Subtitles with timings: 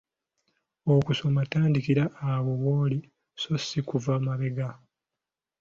[0.95, 2.97] Okusoma tandikira awo w'oli
[3.41, 4.69] so si kuva mabega.